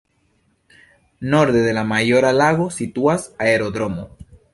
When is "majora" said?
1.91-2.33